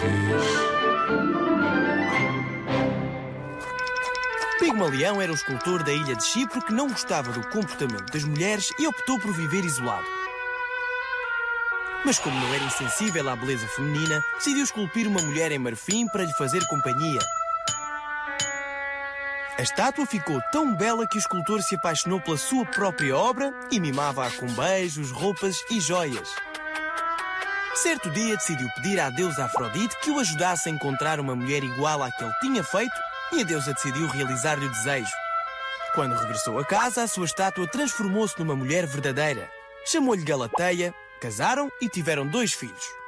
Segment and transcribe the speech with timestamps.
[0.00, 0.70] fiz.
[4.58, 8.70] Pigmalião era o escultor da ilha de Chipre que não gostava do comportamento das mulheres
[8.78, 10.06] e optou por viver isolado.
[12.04, 16.24] Mas como não era insensível à beleza feminina, decidiu esculpir uma mulher em marfim para
[16.24, 17.20] lhe fazer companhia.
[19.58, 23.78] A estátua ficou tão bela que o escultor se apaixonou pela sua própria obra e
[23.78, 26.34] mimava-a com beijos, roupas e joias.
[27.74, 32.02] Certo dia decidiu pedir à deusa Afrodite que o ajudasse a encontrar uma mulher igual
[32.02, 32.94] à que ele tinha feito
[33.32, 35.12] e a deusa decidiu realizar-lhe o desejo.
[35.94, 39.48] Quando regressou a casa, a sua estátua transformou-se numa mulher verdadeira.
[39.84, 42.99] Chamou-lhe Galateia, casaram e tiveram dois filhos.